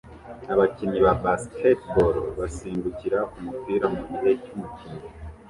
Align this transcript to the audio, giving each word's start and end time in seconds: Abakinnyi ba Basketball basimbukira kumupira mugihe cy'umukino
Abakinnyi 0.53 0.99
ba 1.05 1.13
Basketball 1.23 2.15
basimbukira 2.39 3.19
kumupira 3.31 3.85
mugihe 3.95 4.31
cy'umukino 4.43 5.01